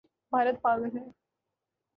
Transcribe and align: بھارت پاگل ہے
بھارت 0.31 0.61
پاگل 0.61 0.97
ہے 0.97 1.03